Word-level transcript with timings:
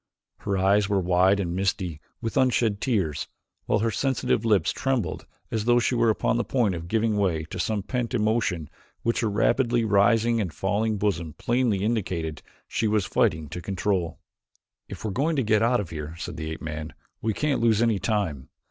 Her 0.39 0.57
eyes 0.57 0.89
were 0.89 0.99
wide 0.99 1.39
and 1.39 1.55
misty 1.55 2.01
with 2.21 2.35
unshed 2.35 2.81
tears, 2.81 3.27
while 3.67 3.77
her 3.77 3.91
sensitive 3.91 4.43
lips 4.43 4.71
trembled 4.73 5.27
as 5.51 5.65
though 5.65 5.77
she 5.77 5.93
were 5.93 6.09
upon 6.09 6.37
the 6.37 6.43
point 6.43 6.73
of 6.73 6.87
giving 6.87 7.17
way 7.17 7.43
to 7.51 7.59
some 7.59 7.83
pent 7.83 8.15
emotion 8.15 8.67
which 9.03 9.19
her 9.19 9.29
rapidly 9.29 9.85
rising 9.85 10.41
and 10.41 10.55
falling 10.55 10.97
bosom 10.97 11.33
plainly 11.33 11.83
indicated 11.83 12.41
she 12.67 12.87
was 12.87 13.05
fighting 13.05 13.47
to 13.49 13.61
control. 13.61 14.17
"If 14.89 15.03
we 15.03 15.09
are 15.09 15.11
going 15.11 15.35
to 15.35 15.43
get 15.43 15.61
out 15.61 15.79
of 15.79 15.91
here," 15.91 16.15
said 16.17 16.35
the 16.35 16.49
ape 16.49 16.63
man, 16.63 16.95
"we 17.21 17.35
can't 17.35 17.61
lose 17.61 17.79
any 17.79 17.99
time. 17.99 18.49